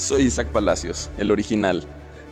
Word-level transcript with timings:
Soy 0.00 0.22
Isaac 0.22 0.48
Palacios, 0.48 1.10
el 1.18 1.30
original, 1.30 1.84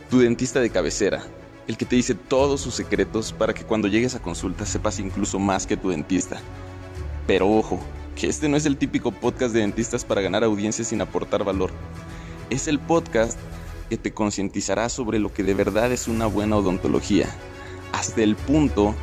tu 0.09 0.17
dentista 0.17 0.59
de 0.59 0.71
cabecera, 0.71 1.21
el 1.67 1.77
que 1.77 1.85
te 1.85 1.97
dice 1.97 2.15
todos 2.15 2.61
sus 2.61 2.73
secretos 2.73 3.31
para 3.31 3.53
que 3.53 3.63
cuando 3.63 3.87
llegues 3.87 4.15
a 4.15 4.23
consulta 4.23 4.65
sepas 4.65 4.99
incluso 4.99 5.37
más 5.37 5.67
que 5.67 5.77
tu 5.77 5.89
dentista. 5.89 6.41
Pero 7.27 7.47
ojo, 7.47 7.79
que 8.15 8.25
este 8.25 8.49
no 8.49 8.57
es 8.57 8.65
el 8.65 8.75
típico 8.75 9.11
podcast 9.11 9.53
de 9.53 9.59
dentistas 9.59 10.03
para 10.03 10.21
ganar 10.21 10.43
audiencia 10.43 10.83
sin 10.83 10.99
aportar 10.99 11.43
valor. 11.43 11.69
Es 12.49 12.67
el 12.67 12.79
podcast 12.79 13.37
que 13.87 13.97
te 13.97 14.13
concientizará 14.13 14.89
sobre 14.89 15.19
lo 15.19 15.31
que 15.31 15.43
de 15.43 15.53
verdad 15.53 15.91
es 15.91 16.07
una 16.07 16.25
buena 16.25 16.55
odontología, 16.55 17.29
hasta 17.91 18.23
el 18.23 18.35
punto 18.35 18.95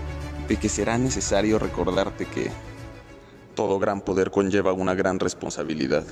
de 0.48 0.56
que 0.56 0.68
será 0.68 0.98
necesario 0.98 1.60
recordarte 1.60 2.26
que 2.26 2.50
todo 3.56 3.80
gran 3.80 4.00
poder 4.00 4.30
conlleva 4.30 4.72
una 4.72 4.94
gran 4.94 5.18
responsabilidad. 5.18 6.04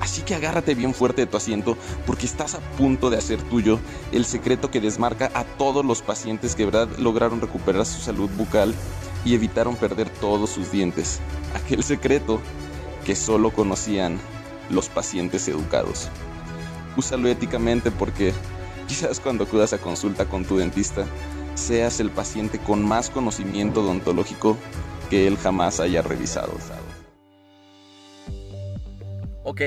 Así 0.00 0.22
que 0.22 0.34
agárrate 0.34 0.74
bien 0.74 0.94
fuerte 0.94 1.22
de 1.22 1.26
tu 1.26 1.36
asiento 1.36 1.76
porque 2.06 2.24
estás 2.24 2.54
a 2.54 2.60
punto 2.78 3.10
de 3.10 3.18
hacer 3.18 3.42
tuyo 3.42 3.78
el 4.12 4.24
secreto 4.24 4.70
que 4.70 4.80
desmarca 4.80 5.30
a 5.34 5.44
todos 5.44 5.84
los 5.84 6.00
pacientes 6.00 6.54
que 6.54 6.64
verdad 6.64 6.88
lograron 6.98 7.40
recuperar 7.40 7.84
su 7.84 8.00
salud 8.00 8.30
bucal 8.36 8.74
y 9.24 9.34
evitaron 9.34 9.76
perder 9.76 10.08
todos 10.08 10.50
sus 10.50 10.70
dientes. 10.70 11.20
Aquel 11.54 11.82
secreto 11.82 12.40
que 13.04 13.14
solo 13.16 13.50
conocían 13.50 14.18
los 14.70 14.88
pacientes 14.88 15.46
educados. 15.48 16.08
Úsalo 16.96 17.28
éticamente 17.28 17.90
porque 17.90 18.32
quizás 18.86 19.20
cuando 19.20 19.44
acudas 19.44 19.72
a 19.72 19.78
consulta 19.78 20.26
con 20.26 20.44
tu 20.44 20.58
dentista 20.58 21.04
seas 21.54 22.00
el 22.00 22.10
paciente 22.10 22.58
con 22.58 22.86
más 22.86 23.10
conocimiento 23.10 23.82
odontológico 23.82 24.56
que 25.10 25.26
él 25.26 25.36
jamás 25.36 25.80
haya 25.80 26.02
revisado. 26.02 26.52
Ok, 29.46 29.60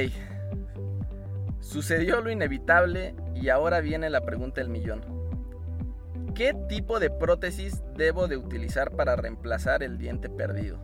sucedió 1.59 2.19
lo 2.21 2.31
inevitable 2.31 3.13
y 3.35 3.49
ahora 3.49 3.79
viene 3.79 4.09
la 4.09 4.21
pregunta 4.21 4.59
del 4.59 4.69
millón. 4.69 5.01
¿Qué 6.33 6.55
tipo 6.67 6.99
de 6.99 7.11
prótesis 7.11 7.83
debo 7.95 8.27
de 8.27 8.37
utilizar 8.37 8.95
para 8.95 9.15
reemplazar 9.15 9.83
el 9.83 9.99
diente 9.99 10.29
perdido? 10.29 10.79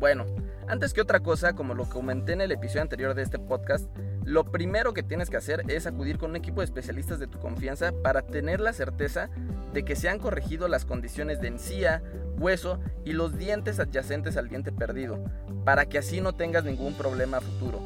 Bueno, 0.00 0.26
antes 0.66 0.92
que 0.92 1.02
otra 1.02 1.20
cosa, 1.20 1.52
como 1.52 1.74
lo 1.74 1.88
comenté 1.88 2.32
en 2.32 2.40
el 2.40 2.50
episodio 2.50 2.82
anterior 2.82 3.14
de 3.14 3.22
este 3.22 3.38
podcast, 3.38 3.88
lo 4.24 4.44
primero 4.44 4.92
que 4.94 5.02
tienes 5.02 5.30
que 5.30 5.36
hacer 5.36 5.64
es 5.68 5.86
acudir 5.86 6.18
con 6.18 6.30
un 6.30 6.36
equipo 6.36 6.60
de 6.60 6.66
especialistas 6.66 7.18
de 7.18 7.26
tu 7.26 7.38
confianza 7.40 7.92
para 8.02 8.22
tener 8.22 8.60
la 8.60 8.72
certeza 8.72 9.30
de 9.72 9.84
que 9.84 9.96
se 9.96 10.08
han 10.08 10.18
corregido 10.18 10.68
las 10.68 10.84
condiciones 10.84 11.40
de 11.40 11.48
encía, 11.48 12.02
hueso 12.38 12.78
y 13.04 13.12
los 13.12 13.36
dientes 13.36 13.80
adyacentes 13.80 14.36
al 14.36 14.48
diente 14.48 14.70
perdido, 14.70 15.18
para 15.64 15.86
que 15.86 15.98
así 15.98 16.20
no 16.20 16.34
tengas 16.34 16.64
ningún 16.64 16.94
problema 16.94 17.40
futuro. 17.40 17.80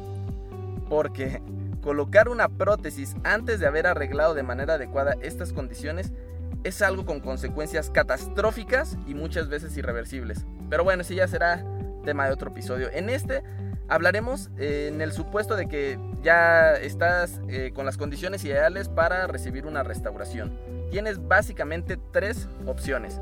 Porque 0.89 1.41
colocar 1.81 2.29
una 2.29 2.49
prótesis 2.49 3.15
antes 3.23 3.59
de 3.59 3.67
haber 3.67 3.87
arreglado 3.87 4.33
de 4.33 4.43
manera 4.43 4.75
adecuada 4.75 5.15
estas 5.21 5.53
condiciones 5.53 6.11
es 6.63 6.81
algo 6.81 7.05
con 7.05 7.19
consecuencias 7.19 7.89
catastróficas 7.89 8.97
y 9.07 9.15
muchas 9.15 9.49
veces 9.49 9.75
irreversibles. 9.77 10.45
Pero 10.69 10.83
bueno, 10.83 11.01
ese 11.01 11.15
ya 11.15 11.27
será 11.27 11.63
tema 12.03 12.25
de 12.25 12.33
otro 12.33 12.51
episodio. 12.51 12.89
En 12.91 13.09
este 13.09 13.43
hablaremos 13.89 14.49
eh, 14.57 14.89
en 14.93 15.01
el 15.01 15.11
supuesto 15.11 15.55
de 15.55 15.67
que 15.67 15.97
ya 16.21 16.73
estás 16.73 17.41
eh, 17.47 17.71
con 17.73 17.85
las 17.85 17.97
condiciones 17.97 18.43
ideales 18.43 18.89
para 18.89 19.27
recibir 19.27 19.65
una 19.65 19.83
restauración. 19.83 20.57
Tienes 20.89 21.25
básicamente 21.27 21.97
tres 22.11 22.47
opciones. 22.65 23.19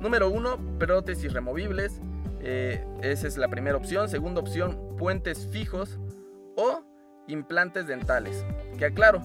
Número 0.00 0.28
uno, 0.30 0.58
prótesis 0.78 1.32
removibles. 1.32 2.00
Eh, 2.40 2.84
esa 3.02 3.26
es 3.26 3.36
la 3.36 3.48
primera 3.48 3.76
opción. 3.76 4.08
Segunda 4.08 4.40
opción, 4.40 4.96
puentes 4.96 5.46
fijos 5.46 5.98
o 6.56 6.82
implantes 7.28 7.86
dentales. 7.86 8.44
Que 8.78 8.86
aclaro, 8.86 9.22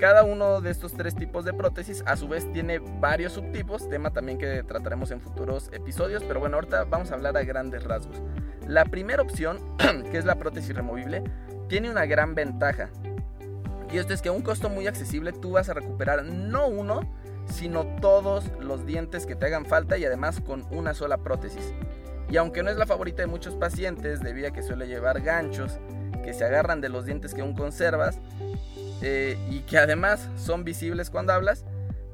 cada 0.00 0.24
uno 0.24 0.62
de 0.62 0.70
estos 0.70 0.94
tres 0.94 1.14
tipos 1.14 1.44
de 1.44 1.52
prótesis 1.52 2.02
a 2.06 2.16
su 2.16 2.26
vez 2.26 2.50
tiene 2.52 2.78
varios 2.78 3.34
subtipos, 3.34 3.86
tema 3.90 4.10
también 4.10 4.38
que 4.38 4.62
trataremos 4.62 5.10
en 5.10 5.20
futuros 5.20 5.68
episodios, 5.72 6.24
pero 6.24 6.40
bueno, 6.40 6.56
ahorita 6.56 6.84
vamos 6.84 7.10
a 7.10 7.14
hablar 7.14 7.36
a 7.36 7.42
grandes 7.42 7.84
rasgos. 7.84 8.22
La 8.66 8.86
primera 8.86 9.20
opción, 9.20 9.58
que 10.10 10.16
es 10.16 10.24
la 10.24 10.36
prótesis 10.36 10.74
removible, 10.74 11.22
tiene 11.70 11.88
una 11.88 12.04
gran 12.04 12.34
ventaja. 12.34 12.90
Y 13.92 13.98
esto 13.98 14.12
es 14.12 14.20
que 14.20 14.28
a 14.28 14.32
un 14.32 14.42
costo 14.42 14.68
muy 14.68 14.88
accesible 14.88 15.32
tú 15.32 15.52
vas 15.52 15.68
a 15.68 15.74
recuperar 15.74 16.24
no 16.24 16.66
uno, 16.66 17.00
sino 17.46 17.86
todos 18.00 18.44
los 18.58 18.86
dientes 18.86 19.24
que 19.24 19.36
te 19.36 19.46
hagan 19.46 19.64
falta 19.64 19.96
y 19.96 20.04
además 20.04 20.40
con 20.40 20.66
una 20.72 20.94
sola 20.94 21.18
prótesis. 21.18 21.72
Y 22.28 22.36
aunque 22.36 22.64
no 22.64 22.70
es 22.70 22.76
la 22.76 22.86
favorita 22.86 23.22
de 23.22 23.28
muchos 23.28 23.54
pacientes, 23.54 24.20
debido 24.20 24.48
a 24.48 24.50
que 24.50 24.62
suele 24.62 24.88
llevar 24.88 25.20
ganchos 25.20 25.78
que 26.24 26.34
se 26.34 26.44
agarran 26.44 26.80
de 26.80 26.88
los 26.88 27.06
dientes 27.06 27.34
que 27.34 27.40
aún 27.40 27.54
conservas 27.54 28.18
eh, 29.00 29.38
y 29.48 29.60
que 29.60 29.78
además 29.78 30.28
son 30.36 30.64
visibles 30.64 31.08
cuando 31.08 31.32
hablas, 31.32 31.64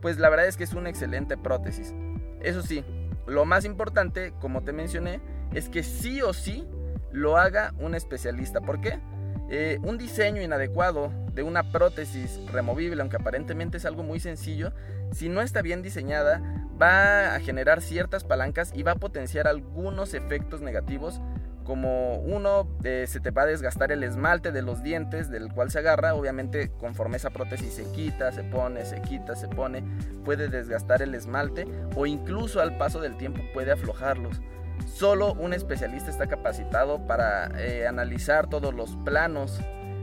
pues 0.03 0.19
la 0.19 0.29
verdad 0.29 0.47
es 0.47 0.59
que 0.59 0.65
es 0.65 0.75
una 0.75 0.91
excelente 0.91 1.39
prótesis. 1.39 1.95
Eso 2.43 2.63
sí, 2.63 2.85
lo 3.27 3.47
más 3.47 3.65
importante, 3.65 4.35
como 4.39 4.63
te 4.65 4.73
mencioné, 4.73 5.21
es 5.55 5.71
que 5.71 5.83
sí 5.83 6.21
o 6.21 6.35
sí 6.35 6.67
lo 7.11 7.39
haga 7.39 7.73
un 7.79 7.95
especialista. 7.95 8.61
¿Por 8.61 8.83
qué? 8.83 9.01
Eh, 9.49 9.79
un 9.83 9.97
diseño 9.97 10.43
inadecuado 10.43 11.13
de 11.33 11.43
una 11.43 11.71
prótesis 11.71 12.41
removible, 12.51 13.01
aunque 13.01 13.17
aparentemente 13.17 13.77
es 13.77 13.85
algo 13.85 14.03
muy 14.03 14.19
sencillo, 14.19 14.73
si 15.13 15.29
no 15.29 15.41
está 15.41 15.63
bien 15.63 15.83
diseñada, 15.83 16.43
va 16.81 17.35
a 17.35 17.41
generar 17.41 17.81
ciertas 17.81 18.25
palancas 18.25 18.73
y 18.75 18.83
va 18.83 18.93
a 18.93 18.97
potenciar 18.97 19.47
algunos 19.47 20.15
efectos 20.15 20.63
negativos 20.63 21.21
como 21.67 22.19
uno, 22.19 22.69
eh, 22.85 23.07
se 23.09 23.19
te 23.19 23.33
va 23.33 23.43
a 23.43 23.47
desgastar 23.47 23.91
el 23.91 24.05
esmalte 24.05 24.53
de 24.53 24.63
los 24.63 24.83
dientes 24.83 25.31
del 25.31 25.53
cual 25.53 25.71
se 25.71 25.81
agarra, 25.81 26.15
obviamente 26.15 26.71
conforme 26.79 27.17
esa 27.17 27.31
prótesis 27.31 27.75
se 27.75 27.91
quita, 27.93 28.31
se 28.33 28.45
pone, 28.45 28.85
se 28.85 29.03
quita, 29.03 29.35
se 29.35 29.49
pone, 29.49 29.83
puede 30.25 30.49
desgastar 30.49 31.03
el 31.03 31.15
esmalte 31.15 31.67
o 31.97 32.07
incluso 32.07 32.61
al 32.61 32.79
paso 32.79 33.01
del 33.01 33.17
tiempo 33.17 33.43
puede 33.53 33.73
aflojarlos. 33.73 34.41
Solo 34.87 35.35
un 35.35 35.53
especialista 35.53 36.11
está 36.11 36.27
capacitado 36.27 37.07
para 37.07 37.49
eh, 37.61 37.87
analizar 37.87 38.49
todos 38.49 38.75
los 38.75 38.97
planos 39.05 39.61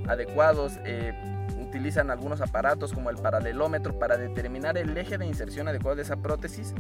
adecuados. 0.08 0.80
Eh, 0.86 1.14
utilizan 1.60 2.12
algunos 2.12 2.42
aparatos 2.42 2.94
como 2.94 3.10
el 3.10 3.18
paralelómetro 3.18 3.98
para 3.98 4.18
determinar 4.18 4.78
el 4.78 4.96
eje 4.96 5.18
de 5.18 5.26
inserción 5.26 5.68
adecuado 5.68 5.96
de 5.96 6.04
esa 6.04 6.18
prótesis 6.18 6.76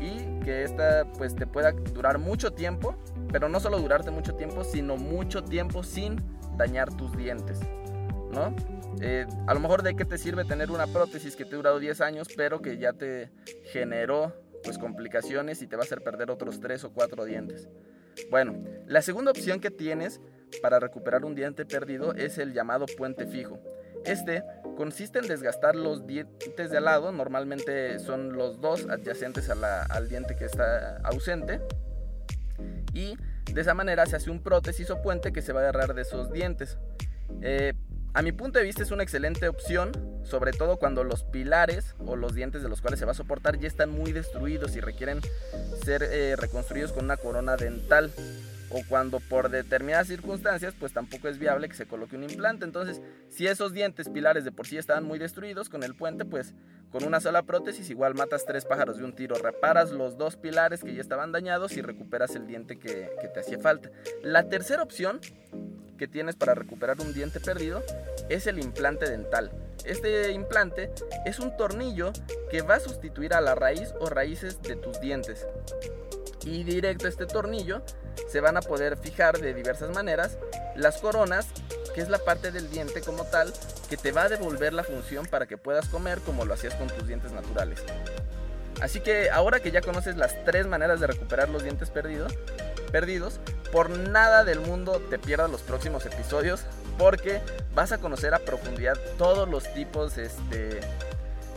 y 0.00 0.40
que 0.40 0.64
esta 0.64 1.06
pues 1.16 1.36
te 1.36 1.46
pueda 1.46 1.70
durar 1.70 2.18
mucho 2.18 2.52
tiempo, 2.52 2.96
pero 3.30 3.48
no 3.48 3.60
solo 3.60 3.78
durarte 3.78 4.10
mucho 4.10 4.34
tiempo, 4.34 4.64
sino 4.64 4.96
mucho 4.96 5.44
tiempo 5.44 5.84
sin 5.84 6.16
dañar 6.56 6.92
tus 6.92 7.16
dientes, 7.16 7.60
¿no? 8.32 8.54
Eh, 9.00 9.26
a 9.46 9.54
lo 9.54 9.60
mejor 9.60 9.82
de 9.82 9.94
qué 9.94 10.04
te 10.04 10.18
sirve 10.18 10.44
tener 10.44 10.70
una 10.70 10.86
prótesis 10.86 11.36
que 11.36 11.44
te 11.44 11.54
ha 11.54 11.56
durado 11.56 11.78
10 11.78 12.00
años, 12.00 12.28
pero 12.36 12.60
que 12.60 12.78
ya 12.78 12.92
te 12.92 13.30
generó 13.72 14.34
pues 14.62 14.78
complicaciones 14.78 15.62
y 15.62 15.66
te 15.66 15.76
va 15.76 15.82
a 15.82 15.86
hacer 15.86 16.02
perder 16.02 16.30
otros 16.30 16.60
3 16.60 16.84
o 16.84 16.92
4 16.92 17.24
dientes. 17.24 17.68
Bueno, 18.30 18.62
la 18.86 19.02
segunda 19.02 19.30
opción 19.30 19.60
que 19.60 19.70
tienes 19.70 20.20
para 20.60 20.78
recuperar 20.78 21.24
un 21.24 21.34
diente 21.34 21.64
perdido 21.64 22.14
es 22.14 22.38
el 22.38 22.52
llamado 22.52 22.86
puente 22.86 23.26
fijo. 23.26 23.58
Este 24.04 24.42
consiste 24.76 25.20
en 25.20 25.28
desgastar 25.28 25.76
los 25.76 26.06
dientes 26.06 26.70
de 26.70 26.76
al 26.76 26.84
lado, 26.84 27.12
normalmente 27.12 27.98
son 28.00 28.32
los 28.32 28.60
dos 28.60 28.86
adyacentes 28.88 29.48
al 29.48 30.08
diente 30.08 30.36
que 30.36 30.46
está 30.46 30.98
ausente, 31.04 31.60
y 32.92 33.16
de 33.52 33.60
esa 33.60 33.74
manera 33.74 34.06
se 34.06 34.16
hace 34.16 34.30
un 34.30 34.42
prótesis 34.42 34.90
o 34.90 35.00
puente 35.02 35.32
que 35.32 35.42
se 35.42 35.52
va 35.52 35.60
a 35.60 35.62
agarrar 35.68 35.94
de 35.94 36.02
esos 36.02 36.32
dientes. 36.32 36.78
Eh, 37.40 37.74
a 38.14 38.22
mi 38.22 38.32
punto 38.32 38.58
de 38.58 38.64
vista 38.64 38.82
es 38.82 38.90
una 38.90 39.02
excelente 39.02 39.48
opción, 39.48 39.92
sobre 40.22 40.52
todo 40.52 40.76
cuando 40.76 41.02
los 41.02 41.24
pilares 41.24 41.94
o 42.04 42.16
los 42.16 42.34
dientes 42.34 42.62
de 42.62 42.68
los 42.68 42.80
cuales 42.80 43.00
se 43.00 43.06
va 43.06 43.12
a 43.12 43.14
soportar 43.14 43.58
ya 43.58 43.68
están 43.68 43.90
muy 43.90 44.12
destruidos 44.12 44.76
y 44.76 44.80
requieren 44.80 45.20
ser 45.84 46.02
eh, 46.02 46.36
reconstruidos 46.36 46.92
con 46.92 47.06
una 47.06 47.16
corona 47.16 47.56
dental 47.56 48.12
o 48.68 48.80
cuando 48.88 49.20
por 49.20 49.50
determinadas 49.50 50.08
circunstancias 50.08 50.74
pues 50.78 50.92
tampoco 50.92 51.28
es 51.28 51.38
viable 51.38 51.68
que 51.68 51.74
se 51.74 51.86
coloque 51.86 52.16
un 52.16 52.24
implante. 52.24 52.64
Entonces, 52.64 53.00
si 53.28 53.46
esos 53.46 53.72
dientes 53.72 54.08
pilares 54.08 54.44
de 54.44 54.52
por 54.52 54.66
sí 54.66 54.76
estaban 54.76 55.04
muy 55.04 55.18
destruidos 55.18 55.68
con 55.68 55.82
el 55.82 55.94
puente, 55.94 56.24
pues 56.24 56.54
con 56.90 57.04
una 57.04 57.20
sola 57.20 57.42
prótesis 57.42 57.88
igual 57.88 58.14
matas 58.14 58.44
tres 58.44 58.66
pájaros 58.66 58.98
de 58.98 59.04
un 59.04 59.14
tiro, 59.14 59.36
reparas 59.36 59.90
los 59.90 60.18
dos 60.18 60.36
pilares 60.36 60.84
que 60.84 60.94
ya 60.94 61.00
estaban 61.00 61.32
dañados 61.32 61.76
y 61.76 61.82
recuperas 61.82 62.34
el 62.34 62.46
diente 62.46 62.78
que, 62.78 63.10
que 63.20 63.28
te 63.28 63.40
hacía 63.40 63.58
falta. 63.58 63.90
La 64.22 64.48
tercera 64.48 64.82
opción 64.82 65.20
que 66.02 66.08
tienes 66.08 66.34
para 66.34 66.56
recuperar 66.56 67.00
un 67.00 67.14
diente 67.14 67.38
perdido 67.38 67.80
es 68.28 68.48
el 68.48 68.58
implante 68.58 69.08
dental. 69.08 69.52
Este 69.84 70.32
implante 70.32 70.90
es 71.24 71.38
un 71.38 71.56
tornillo 71.56 72.12
que 72.50 72.62
va 72.62 72.74
a 72.74 72.80
sustituir 72.80 73.34
a 73.34 73.40
la 73.40 73.54
raíz 73.54 73.94
o 74.00 74.08
raíces 74.08 74.60
de 74.62 74.74
tus 74.74 75.00
dientes 75.00 75.46
y 76.44 76.64
directo 76.64 77.06
a 77.06 77.08
este 77.08 77.26
tornillo 77.26 77.82
se 78.28 78.40
van 78.40 78.56
a 78.56 78.62
poder 78.62 78.96
fijar 78.96 79.38
de 79.38 79.54
diversas 79.54 79.94
maneras 79.94 80.38
las 80.74 80.98
coronas, 80.98 81.46
que 81.94 82.00
es 82.00 82.08
la 82.08 82.18
parte 82.18 82.50
del 82.50 82.68
diente 82.68 83.00
como 83.00 83.22
tal, 83.22 83.52
que 83.88 83.96
te 83.96 84.10
va 84.10 84.22
a 84.22 84.28
devolver 84.28 84.72
la 84.72 84.82
función 84.82 85.26
para 85.26 85.46
que 85.46 85.56
puedas 85.56 85.86
comer 85.88 86.18
como 86.22 86.44
lo 86.44 86.54
hacías 86.54 86.74
con 86.74 86.88
tus 86.88 87.06
dientes 87.06 87.30
naturales. 87.30 87.78
Así 88.80 88.98
que 88.98 89.30
ahora 89.30 89.60
que 89.60 89.70
ya 89.70 89.82
conoces 89.82 90.16
las 90.16 90.34
tres 90.44 90.66
maneras 90.66 90.98
de 90.98 91.06
recuperar 91.06 91.48
los 91.48 91.62
dientes 91.62 91.90
perdidos, 91.90 92.36
perdidos, 92.92 93.40
por 93.72 93.90
nada 93.90 94.44
del 94.44 94.60
mundo 94.60 95.00
te 95.10 95.18
pierdas 95.18 95.50
los 95.50 95.62
próximos 95.62 96.06
episodios 96.06 96.60
porque 96.98 97.40
vas 97.74 97.90
a 97.90 97.98
conocer 97.98 98.34
a 98.34 98.38
profundidad 98.38 98.98
todos 99.18 99.48
los 99.48 99.72
tipos 99.72 100.18
este, 100.18 100.80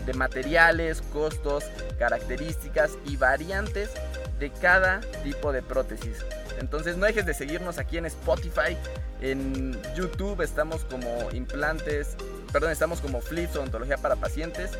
de 0.06 0.14
materiales, 0.14 1.02
costos, 1.14 1.66
características 2.00 2.92
y 3.06 3.18
variantes 3.18 3.92
de 4.40 4.50
cada 4.50 5.02
tipo 5.24 5.52
de 5.52 5.62
prótesis. 5.62 6.18
Entonces 6.60 6.98
no 6.98 7.06
dejes 7.06 7.26
de 7.26 7.34
seguirnos 7.34 7.78
aquí 7.78 7.98
en 7.98 8.06
Spotify, 8.06 8.78
en 9.22 9.78
YouTube 9.96 10.42
estamos 10.42 10.86
como 10.86 11.32
implantes, 11.32 12.16
perdón, 12.52 12.72
estamos 12.72 13.02
como 13.02 13.22
Flips 13.22 13.58
odontología 13.58 13.98
para 13.98 14.16
pacientes 14.16 14.72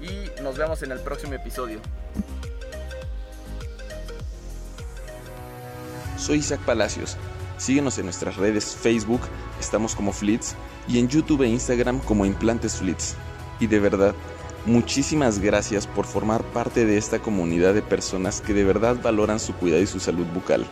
y 0.00 0.30
nos 0.42 0.56
vemos 0.56 0.82
en 0.82 0.92
el 0.92 1.00
próximo 1.00 1.34
episodio. 1.34 1.80
Soy 6.20 6.38
Isaac 6.38 6.60
Palacios. 6.60 7.16
Síguenos 7.56 7.98
en 7.98 8.04
nuestras 8.04 8.36
redes 8.36 8.76
Facebook, 8.76 9.22
estamos 9.58 9.94
como 9.94 10.12
Flits, 10.12 10.54
y 10.86 10.98
en 10.98 11.08
YouTube 11.08 11.42
e 11.42 11.48
Instagram 11.48 11.98
como 12.00 12.26
Implantes 12.26 12.76
Flits. 12.76 13.16
Y 13.58 13.66
de 13.68 13.80
verdad, 13.80 14.14
muchísimas 14.66 15.38
gracias 15.38 15.86
por 15.86 16.04
formar 16.04 16.42
parte 16.42 16.84
de 16.84 16.98
esta 16.98 17.20
comunidad 17.20 17.72
de 17.72 17.80
personas 17.80 18.42
que 18.42 18.52
de 18.52 18.64
verdad 18.64 18.98
valoran 19.02 19.40
su 19.40 19.54
cuidado 19.54 19.80
y 19.80 19.86
su 19.86 19.98
salud 19.98 20.26
bucal. 20.26 20.66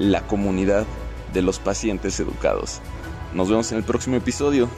La 0.00 0.26
comunidad 0.26 0.86
de 1.32 1.42
los 1.42 1.60
pacientes 1.60 2.18
educados. 2.18 2.80
Nos 3.32 3.48
vemos 3.48 3.70
en 3.70 3.78
el 3.78 3.84
próximo 3.84 4.16
episodio. 4.16 4.68